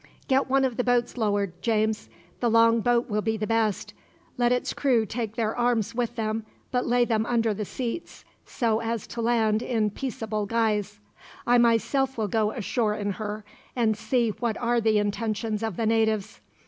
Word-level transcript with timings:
"Get 0.27 0.49
one 0.49 0.65
of 0.65 0.77
the 0.77 0.83
boats 0.83 1.15
lowered, 1.15 1.61
James 1.61 2.09
the 2.39 2.49
long 2.49 2.79
boat 2.81 3.07
will 3.07 3.21
be 3.21 3.37
the 3.37 3.45
best 3.45 3.93
let 4.35 4.51
its 4.51 4.73
crew 4.73 5.05
take 5.05 5.35
their 5.35 5.55
arms 5.55 5.93
with 5.93 6.15
them, 6.15 6.43
but 6.71 6.87
lay 6.87 7.05
them 7.05 7.23
under 7.27 7.53
the 7.53 7.65
seats, 7.65 8.25
so 8.43 8.79
as 8.81 9.05
to 9.05 9.21
land 9.21 9.61
in 9.61 9.91
peaceable 9.91 10.47
guise. 10.47 10.97
I 11.45 11.59
myself 11.59 12.17
will 12.17 12.27
go 12.29 12.49
ashore 12.49 12.95
in 12.95 13.11
her, 13.11 13.45
and 13.75 13.95
see 13.95 14.29
what 14.31 14.57
are 14.57 14.81
the 14.81 14.97
intentions 14.97 15.61
of 15.61 15.77
the 15.77 15.85
natives. 15.85 16.41